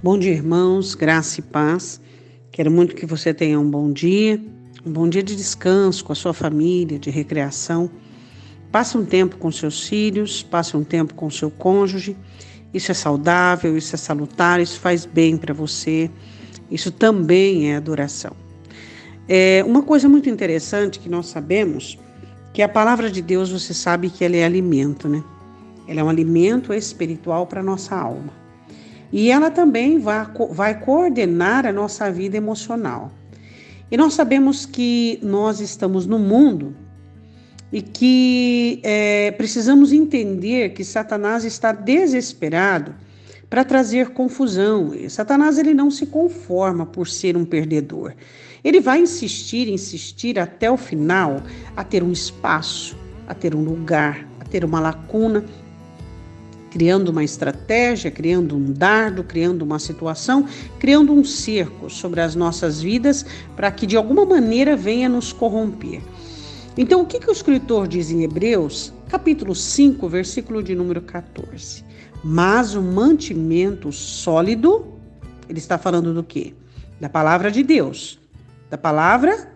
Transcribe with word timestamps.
Bom 0.00 0.16
dia, 0.16 0.30
irmãos, 0.30 0.94
graça 0.94 1.40
e 1.40 1.42
paz. 1.42 2.00
Quero 2.52 2.70
muito 2.70 2.94
que 2.94 3.04
você 3.04 3.34
tenha 3.34 3.58
um 3.58 3.68
bom 3.68 3.92
dia, 3.92 4.40
um 4.86 4.92
bom 4.92 5.08
dia 5.08 5.24
de 5.24 5.34
descanso 5.34 6.04
com 6.04 6.12
a 6.12 6.14
sua 6.14 6.32
família, 6.32 7.00
de 7.00 7.10
recreação. 7.10 7.90
Passe 8.70 8.96
um 8.96 9.04
tempo 9.04 9.36
com 9.38 9.50
seus 9.50 9.88
filhos, 9.88 10.40
passe 10.40 10.76
um 10.76 10.84
tempo 10.84 11.14
com 11.14 11.28
seu 11.28 11.50
cônjuge. 11.50 12.16
Isso 12.72 12.92
é 12.92 12.94
saudável, 12.94 13.76
isso 13.76 13.92
é 13.92 13.98
salutar, 13.98 14.60
isso 14.60 14.78
faz 14.78 15.04
bem 15.04 15.36
para 15.36 15.52
você. 15.52 16.08
Isso 16.70 16.92
também 16.92 17.72
é 17.72 17.74
adoração. 17.74 18.36
É 19.28 19.64
uma 19.66 19.82
coisa 19.82 20.08
muito 20.08 20.30
interessante 20.30 21.00
que 21.00 21.08
nós 21.08 21.26
sabemos 21.26 21.98
que 22.54 22.62
a 22.62 22.68
palavra 22.68 23.10
de 23.10 23.20
Deus, 23.20 23.50
você 23.50 23.74
sabe 23.74 24.10
que 24.10 24.24
ela 24.24 24.36
é 24.36 24.44
alimento, 24.44 25.08
né? 25.08 25.24
Ela 25.88 26.02
é 26.02 26.04
um 26.04 26.08
alimento 26.08 26.72
espiritual 26.72 27.48
para 27.48 27.64
nossa 27.64 27.96
alma. 27.96 28.37
E 29.12 29.30
ela 29.30 29.50
também 29.50 29.98
vai, 29.98 30.26
vai 30.50 30.80
coordenar 30.80 31.66
a 31.66 31.72
nossa 31.72 32.10
vida 32.10 32.36
emocional. 32.36 33.10
E 33.90 33.96
nós 33.96 34.14
sabemos 34.14 34.66
que 34.66 35.18
nós 35.22 35.60
estamos 35.60 36.06
no 36.06 36.18
mundo 36.18 36.76
e 37.72 37.80
que 37.80 38.80
é, 38.82 39.30
precisamos 39.32 39.92
entender 39.92 40.70
que 40.70 40.84
Satanás 40.84 41.44
está 41.44 41.72
desesperado 41.72 42.94
para 43.48 43.64
trazer 43.64 44.10
confusão. 44.10 44.94
E 44.94 45.08
Satanás 45.08 45.58
ele 45.58 45.72
não 45.72 45.90
se 45.90 46.06
conforma 46.06 46.84
por 46.84 47.08
ser 47.08 47.36
um 47.36 47.44
perdedor. 47.44 48.14
Ele 48.62 48.80
vai 48.80 49.00
insistir, 49.00 49.68
insistir 49.68 50.38
até 50.38 50.70
o 50.70 50.76
final 50.76 51.42
a 51.76 51.82
ter 51.82 52.02
um 52.02 52.12
espaço, 52.12 52.96
a 53.26 53.34
ter 53.34 53.54
um 53.54 53.62
lugar, 53.62 54.26
a 54.40 54.44
ter 54.44 54.64
uma 54.64 54.80
lacuna 54.80 55.44
criando 56.70 57.08
uma 57.08 57.24
estratégia, 57.24 58.10
criando 58.10 58.56
um 58.56 58.72
dardo, 58.72 59.24
criando 59.24 59.62
uma 59.62 59.78
situação, 59.78 60.46
criando 60.78 61.12
um 61.12 61.24
cerco 61.24 61.88
sobre 61.90 62.20
as 62.20 62.34
nossas 62.34 62.80
vidas 62.80 63.24
para 63.56 63.70
que 63.70 63.86
de 63.86 63.96
alguma 63.96 64.24
maneira 64.24 64.76
venha 64.76 65.08
nos 65.08 65.32
corromper. 65.32 66.00
Então, 66.76 67.00
o 67.02 67.06
que, 67.06 67.18
que 67.18 67.28
o 67.28 67.32
escritor 67.32 67.88
diz 67.88 68.10
em 68.10 68.22
Hebreus, 68.22 68.92
capítulo 69.08 69.54
5, 69.54 70.08
versículo 70.08 70.62
de 70.62 70.74
número 70.74 71.02
14? 71.02 71.84
Mas 72.22 72.74
o 72.74 72.82
mantimento 72.82 73.90
sólido, 73.90 74.86
ele 75.48 75.58
está 75.58 75.78
falando 75.78 76.14
do 76.14 76.22
quê? 76.22 76.54
Da 77.00 77.08
palavra 77.08 77.50
de 77.50 77.62
Deus, 77.62 78.20
da 78.70 78.78
palavra 78.78 79.52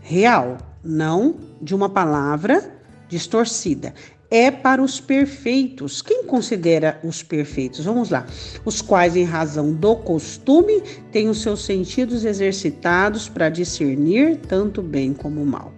real, 0.00 0.58
não 0.84 1.36
de 1.60 1.74
uma 1.74 1.88
palavra 1.88 2.74
distorcida 3.08 3.94
é 4.30 4.50
para 4.50 4.82
os 4.82 5.00
perfeitos. 5.00 6.02
Quem 6.02 6.24
considera 6.24 7.00
os 7.04 7.22
perfeitos? 7.22 7.84
Vamos 7.84 8.10
lá. 8.10 8.26
Os 8.64 8.82
quais, 8.82 9.16
em 9.16 9.24
razão 9.24 9.72
do 9.72 9.96
costume, 9.96 10.82
têm 11.12 11.28
os 11.28 11.42
seus 11.42 11.64
sentidos 11.64 12.24
exercitados 12.24 13.28
para 13.28 13.48
discernir 13.48 14.38
tanto 14.48 14.82
bem 14.82 15.12
como 15.12 15.44
mal. 15.44 15.72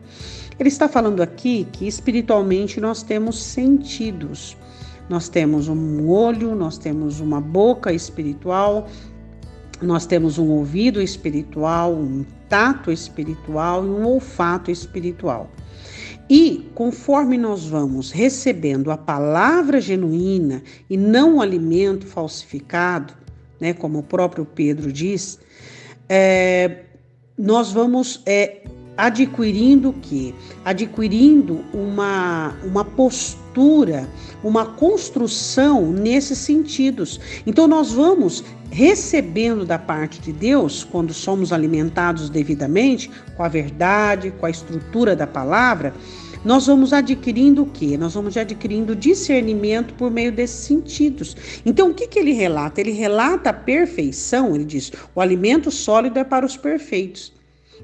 Ele 0.58 0.68
está 0.68 0.88
falando 0.88 1.22
aqui 1.22 1.66
que 1.72 1.86
espiritualmente 1.86 2.80
nós 2.80 3.02
temos 3.02 3.42
sentidos. 3.42 4.56
Nós 5.08 5.28
temos 5.28 5.68
um 5.68 6.08
olho, 6.08 6.54
nós 6.54 6.76
temos 6.76 7.20
uma 7.20 7.40
boca 7.40 7.92
espiritual, 7.92 8.88
nós 9.80 10.04
temos 10.04 10.36
um 10.36 10.48
ouvido 10.48 11.00
espiritual, 11.00 11.94
um 11.94 12.24
tato 12.48 12.90
espiritual 12.90 13.84
e 13.84 13.88
um 13.88 14.04
olfato 14.04 14.70
espiritual. 14.70 15.48
E 16.28 16.68
conforme 16.74 17.38
nós 17.38 17.66
vamos 17.66 18.10
recebendo 18.10 18.90
a 18.90 18.96
palavra 18.98 19.80
genuína 19.80 20.62
e 20.88 20.96
não 20.96 21.36
o 21.36 21.40
alimento 21.40 22.06
falsificado, 22.06 23.14
né, 23.58 23.72
como 23.72 24.00
o 24.00 24.02
próprio 24.02 24.44
Pedro 24.44 24.92
diz, 24.92 25.38
é, 26.08 26.82
nós 27.36 27.72
vamos 27.72 28.22
é, 28.26 28.62
adquirindo 28.98 29.90
o 29.90 29.92
quê? 29.92 30.34
Adquirindo 30.64 31.64
uma, 31.72 32.56
uma 32.64 32.84
postura, 32.84 34.08
uma 34.42 34.66
construção 34.66 35.92
nesses 35.92 36.38
sentidos. 36.38 37.20
Então 37.46 37.68
nós 37.68 37.92
vamos 37.92 38.42
recebendo 38.70 39.64
da 39.64 39.78
parte 39.78 40.20
de 40.20 40.32
Deus, 40.32 40.82
quando 40.82 41.14
somos 41.14 41.52
alimentados 41.52 42.28
devidamente 42.28 43.08
com 43.36 43.44
a 43.44 43.48
verdade, 43.48 44.32
com 44.32 44.44
a 44.44 44.50
estrutura 44.50 45.14
da 45.14 45.26
palavra, 45.26 45.94
nós 46.44 46.66
vamos 46.66 46.92
adquirindo 46.92 47.62
o 47.62 47.66
quê? 47.66 47.96
Nós 47.96 48.14
vamos 48.14 48.36
adquirindo 48.36 48.96
discernimento 48.96 49.94
por 49.94 50.10
meio 50.10 50.32
desses 50.32 50.66
sentidos. 50.66 51.36
Então, 51.64 51.90
o 51.90 51.94
que, 51.94 52.06
que 52.06 52.18
ele 52.18 52.32
relata? 52.32 52.80
Ele 52.80 52.92
relata 52.92 53.50
a 53.50 53.52
perfeição, 53.52 54.54
ele 54.54 54.64
diz: 54.64 54.92
o 55.14 55.20
alimento 55.20 55.70
sólido 55.70 56.18
é 56.18 56.24
para 56.24 56.46
os 56.46 56.56
perfeitos 56.56 57.37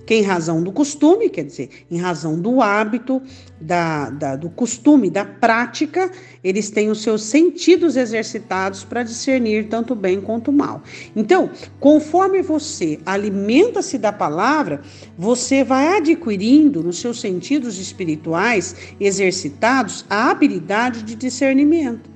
que 0.06 0.14
em 0.14 0.22
razão 0.22 0.62
do 0.62 0.70
costume, 0.72 1.28
quer 1.28 1.44
dizer, 1.44 1.70
em 1.90 1.98
razão 1.98 2.38
do 2.38 2.60
hábito, 2.60 3.22
da, 3.60 4.10
da, 4.10 4.36
do 4.36 4.50
costume, 4.50 5.08
da 5.08 5.24
prática, 5.24 6.10
eles 6.42 6.70
têm 6.70 6.90
os 6.90 7.02
seus 7.02 7.22
sentidos 7.22 7.96
exercitados 7.96 8.84
para 8.84 9.02
discernir 9.02 9.68
tanto 9.68 9.94
bem 9.94 10.20
quanto 10.20 10.52
mal. 10.52 10.82
Então, 11.16 11.50
conforme 11.80 12.42
você 12.42 12.98
alimenta-se 13.06 13.96
da 13.96 14.12
palavra, 14.12 14.82
você 15.16 15.64
vai 15.64 15.96
adquirindo 15.96 16.82
nos 16.82 16.98
seus 16.98 17.20
sentidos 17.20 17.78
espirituais 17.78 18.76
exercitados 19.00 20.04
a 20.10 20.30
habilidade 20.30 21.02
de 21.02 21.14
discernimento. 21.14 22.14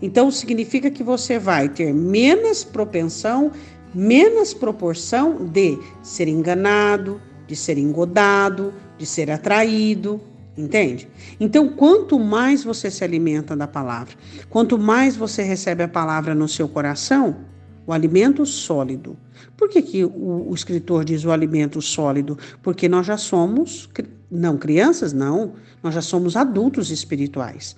Então, 0.00 0.30
significa 0.30 0.90
que 0.90 1.02
você 1.02 1.38
vai 1.38 1.68
ter 1.68 1.92
menos 1.92 2.62
propensão 2.62 3.50
menos 3.94 4.52
proporção 4.54 5.46
de 5.46 5.78
ser 6.02 6.28
enganado, 6.28 7.20
de 7.46 7.56
ser 7.56 7.78
engodado, 7.78 8.72
de 8.98 9.06
ser 9.06 9.30
atraído, 9.30 10.20
entende? 10.56 11.08
Então, 11.40 11.68
quanto 11.68 12.18
mais 12.18 12.64
você 12.64 12.90
se 12.90 13.04
alimenta 13.04 13.56
da 13.56 13.66
palavra, 13.66 14.14
quanto 14.50 14.78
mais 14.78 15.16
você 15.16 15.42
recebe 15.42 15.82
a 15.82 15.88
palavra 15.88 16.34
no 16.34 16.48
seu 16.48 16.68
coração, 16.68 17.36
o 17.86 17.92
alimento 17.92 18.44
sólido. 18.44 19.16
Por 19.56 19.70
que, 19.70 19.80
que 19.80 20.04
o, 20.04 20.50
o 20.50 20.54
escritor 20.54 21.04
diz 21.04 21.24
o 21.24 21.30
alimento 21.30 21.80
sólido? 21.80 22.36
Porque 22.62 22.86
nós 22.86 23.06
já 23.06 23.16
somos, 23.16 23.88
não 24.30 24.58
crianças, 24.58 25.14
não, 25.14 25.54
nós 25.82 25.94
já 25.94 26.02
somos 26.02 26.36
adultos 26.36 26.90
espirituais. 26.90 27.76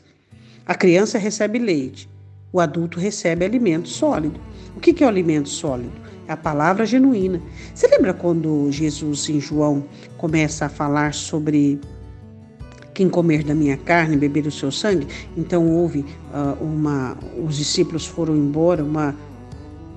A 0.67 0.75
criança 0.75 1.17
recebe 1.17 1.61
leite, 1.61 2.09
o 2.53 2.61
adulto 2.61 2.99
recebe 2.99 3.45
alimento 3.45 3.89
sólido. 3.89 4.41
O 4.77 4.81
que 4.81 5.03
é 5.03 5.07
o 5.07 5.09
alimento 5.09 5.49
sólido? 5.49 5.93
É 6.27 6.33
a 6.33 6.37
palavra 6.37 6.87
genuína. 6.87 7.41
Você 7.75 7.87
lembra 7.89 8.15
quando 8.15 8.71
Jesus 8.71 9.29
em 9.29 9.41
João 9.41 9.85
começa 10.17 10.67
a 10.67 10.69
falar 10.69 11.15
sobre 11.15 11.81
quem 12.95 13.09
comer 13.09 13.43
da 13.43 13.55
minha 13.55 13.77
carne, 13.77 14.17
beber 14.17 14.43
do 14.43 14.51
seu 14.51 14.71
sangue? 14.71 15.07
Então 15.37 15.69
houve 15.69 16.05
uh, 16.33 16.63
uma, 16.63 17.17
os 17.45 17.57
discípulos 17.57 18.07
foram 18.07 18.37
embora, 18.37 18.85
uma 18.85 19.15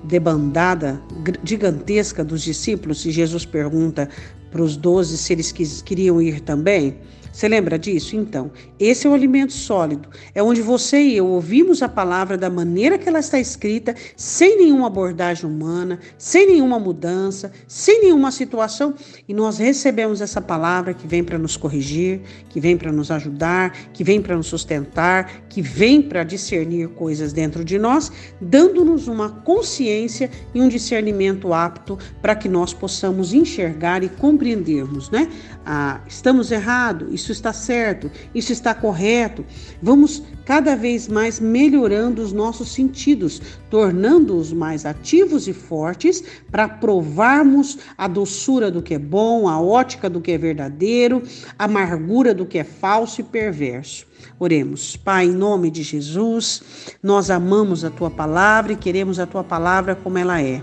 debandada 0.04 1.00
gigantesca 1.42 2.22
dos 2.22 2.42
discípulos 2.42 3.04
e 3.06 3.10
Jesus 3.10 3.46
pergunta 3.46 4.08
para 4.54 4.62
os 4.62 4.76
doze 4.76 5.18
se 5.18 5.32
eles 5.32 5.50
queriam 5.82 6.22
ir 6.22 6.38
também. 6.38 6.96
Você 7.34 7.48
lembra 7.48 7.76
disso? 7.76 8.14
Então, 8.14 8.52
esse 8.78 9.08
é 9.08 9.10
o 9.10 9.12
alimento 9.12 9.52
sólido. 9.52 10.08
É 10.36 10.40
onde 10.40 10.62
você 10.62 11.00
e 11.00 11.16
eu 11.16 11.26
ouvimos 11.26 11.82
a 11.82 11.88
palavra 11.88 12.38
da 12.38 12.48
maneira 12.48 12.96
que 12.96 13.08
ela 13.08 13.18
está 13.18 13.40
escrita, 13.40 13.92
sem 14.16 14.56
nenhuma 14.56 14.86
abordagem 14.86 15.44
humana, 15.44 15.98
sem 16.16 16.46
nenhuma 16.46 16.78
mudança, 16.78 17.50
sem 17.66 18.02
nenhuma 18.02 18.30
situação, 18.30 18.94
e 19.28 19.34
nós 19.34 19.58
recebemos 19.58 20.20
essa 20.20 20.40
palavra 20.40 20.94
que 20.94 21.08
vem 21.08 21.24
para 21.24 21.36
nos 21.36 21.56
corrigir, 21.56 22.20
que 22.48 22.60
vem 22.60 22.76
para 22.76 22.92
nos 22.92 23.10
ajudar, 23.10 23.72
que 23.92 24.04
vem 24.04 24.22
para 24.22 24.36
nos 24.36 24.46
sustentar, 24.46 25.48
que 25.48 25.60
vem 25.60 26.00
para 26.00 26.22
discernir 26.22 26.86
coisas 26.90 27.32
dentro 27.32 27.64
de 27.64 27.80
nós, 27.80 28.12
dando-nos 28.40 29.08
uma 29.08 29.28
consciência 29.28 30.30
e 30.54 30.60
um 30.60 30.68
discernimento 30.68 31.52
apto 31.52 31.98
para 32.22 32.36
que 32.36 32.48
nós 32.48 32.72
possamos 32.72 33.34
enxergar 33.34 34.04
e 34.04 34.08
compreendermos, 34.44 35.08
né? 35.08 35.30
Ah, 35.64 36.00
estamos 36.06 36.50
errados, 36.50 37.12
isso 37.12 37.32
está 37.32 37.52
certo, 37.52 38.10
isso 38.34 38.52
está 38.52 38.74
correto. 38.74 39.42
Vamos 39.82 40.22
cada 40.44 40.76
vez 40.76 41.08
mais 41.08 41.40
melhorando 41.40 42.20
os 42.20 42.30
nossos 42.30 42.70
sentidos, 42.70 43.40
tornando-os 43.70 44.52
mais 44.52 44.84
ativos 44.84 45.48
e 45.48 45.54
fortes 45.54 46.22
para 46.50 46.68
provarmos 46.68 47.78
a 47.96 48.06
doçura 48.06 48.70
do 48.70 48.82
que 48.82 48.94
é 48.94 48.98
bom, 48.98 49.48
a 49.48 49.58
ótica 49.58 50.10
do 50.10 50.20
que 50.20 50.32
é 50.32 50.38
verdadeiro, 50.38 51.22
a 51.58 51.64
amargura 51.64 52.34
do 52.34 52.44
que 52.44 52.58
é 52.58 52.64
falso 52.64 53.22
e 53.22 53.24
perverso. 53.24 54.06
Oremos. 54.38 54.96
Pai, 54.96 55.26
em 55.26 55.32
nome 55.32 55.70
de 55.70 55.82
Jesus, 55.82 56.62
nós 57.02 57.30
amamos 57.30 57.82
a 57.84 57.90
tua 57.90 58.10
palavra 58.10 58.72
e 58.72 58.76
queremos 58.76 59.18
a 59.18 59.26
tua 59.26 59.42
palavra 59.42 59.94
como 59.94 60.18
ela 60.18 60.42
é. 60.42 60.62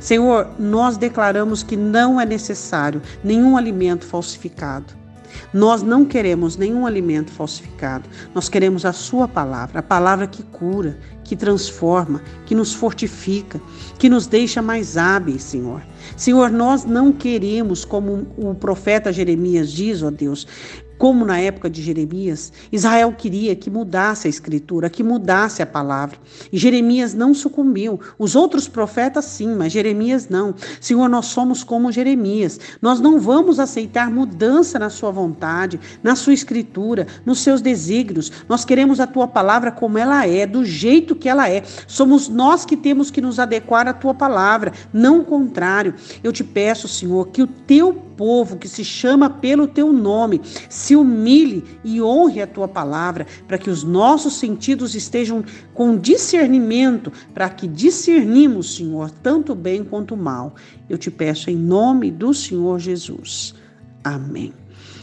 Senhor, 0.00 0.48
nós 0.58 0.96
declaramos 0.96 1.62
que 1.62 1.76
não 1.76 2.20
é 2.20 2.24
necessário 2.24 3.02
nenhum 3.22 3.56
alimento 3.56 4.06
falsificado. 4.06 4.98
Nós 5.52 5.82
não 5.82 6.04
queremos 6.04 6.56
nenhum 6.56 6.86
alimento 6.86 7.30
falsificado. 7.30 8.08
Nós 8.34 8.48
queremos 8.48 8.84
a 8.84 8.92
Sua 8.92 9.28
palavra, 9.28 9.78
a 9.78 9.82
palavra 9.82 10.26
que 10.26 10.42
cura, 10.42 10.98
que 11.22 11.36
transforma, 11.36 12.22
que 12.46 12.54
nos 12.54 12.72
fortifica, 12.72 13.60
que 13.98 14.08
nos 14.08 14.26
deixa 14.26 14.60
mais 14.60 14.96
hábeis, 14.96 15.42
Senhor. 15.42 15.82
Senhor, 16.16 16.50
nós 16.50 16.84
não 16.84 17.12
queremos, 17.12 17.84
como 17.84 18.26
o 18.36 18.54
profeta 18.54 19.12
Jeremias 19.12 19.70
diz, 19.70 20.02
ó 20.02 20.10
Deus, 20.10 20.46
como 21.00 21.24
na 21.24 21.40
época 21.40 21.70
de 21.70 21.80
Jeremias, 21.80 22.52
Israel 22.70 23.14
queria 23.16 23.56
que 23.56 23.70
mudasse 23.70 24.26
a 24.26 24.30
escritura, 24.30 24.90
que 24.90 25.02
mudasse 25.02 25.62
a 25.62 25.66
palavra. 25.66 26.18
E 26.52 26.58
Jeremias 26.58 27.14
não 27.14 27.32
sucumbiu. 27.32 27.98
Os 28.18 28.36
outros 28.36 28.68
profetas 28.68 29.24
sim, 29.24 29.54
mas 29.54 29.72
Jeremias 29.72 30.28
não. 30.28 30.54
Senhor, 30.78 31.08
nós 31.08 31.24
somos 31.24 31.64
como 31.64 31.90
Jeremias. 31.90 32.60
Nós 32.82 33.00
não 33.00 33.18
vamos 33.18 33.58
aceitar 33.58 34.10
mudança 34.10 34.78
na 34.78 34.90
sua 34.90 35.10
vontade, 35.10 35.80
na 36.02 36.14
sua 36.14 36.34
escritura, 36.34 37.06
nos 37.24 37.40
seus 37.40 37.62
desígnios. 37.62 38.30
Nós 38.46 38.66
queremos 38.66 39.00
a 39.00 39.06
tua 39.06 39.26
palavra 39.26 39.72
como 39.72 39.96
ela 39.96 40.26
é, 40.26 40.46
do 40.46 40.66
jeito 40.66 41.16
que 41.16 41.30
ela 41.30 41.48
é. 41.48 41.62
Somos 41.86 42.28
nós 42.28 42.66
que 42.66 42.76
temos 42.76 43.10
que 43.10 43.22
nos 43.22 43.38
adequar 43.38 43.88
à 43.88 43.94
tua 43.94 44.12
palavra, 44.12 44.70
não 44.92 45.20
o 45.20 45.24
contrário. 45.24 45.94
Eu 46.22 46.30
te 46.30 46.44
peço, 46.44 46.86
Senhor, 46.86 47.28
que 47.28 47.40
o 47.40 47.46
teu 47.46 48.09
povo 48.20 48.58
que 48.58 48.68
se 48.68 48.84
chama 48.84 49.30
pelo 49.30 49.66
teu 49.66 49.90
nome 49.94 50.42
se 50.68 50.94
humilhe 50.94 51.64
e 51.82 52.02
honre 52.02 52.42
a 52.42 52.46
tua 52.46 52.68
palavra, 52.68 53.26
para 53.48 53.56
que 53.56 53.70
os 53.70 53.82
nossos 53.82 54.34
sentidos 54.34 54.94
estejam 54.94 55.42
com 55.72 55.96
discernimento, 55.96 57.10
para 57.32 57.48
que 57.48 57.66
discernimos, 57.66 58.76
Senhor, 58.76 59.10
tanto 59.10 59.54
bem 59.54 59.82
quanto 59.82 60.18
mal. 60.18 60.54
Eu 60.86 60.98
te 60.98 61.10
peço 61.10 61.48
em 61.48 61.56
nome 61.56 62.10
do 62.10 62.34
Senhor 62.34 62.78
Jesus. 62.78 63.54
Amém. 64.04 64.52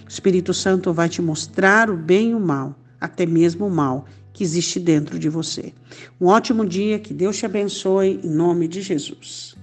O 0.06 0.08
Espírito 0.08 0.54
Santo 0.54 0.94
vai 0.94 1.10
te 1.10 1.20
mostrar 1.20 1.90
o 1.90 1.98
bem 1.98 2.30
e 2.30 2.36
o 2.36 2.40
mal, 2.40 2.76
até 3.02 3.26
mesmo 3.26 3.66
o 3.66 3.72
mal 3.72 4.06
que 4.32 4.44
existe 4.44 4.80
dentro 4.80 5.18
de 5.18 5.28
você. 5.28 5.74
Um 6.22 6.28
ótimo 6.28 6.64
dia, 6.64 7.00
que 7.00 7.16
Deus 7.16 7.36
te 7.36 7.48
abençoe, 7.48 8.20
em 8.24 8.30
nome 8.30 8.68
de 8.68 8.84
Jesus. 8.84 9.58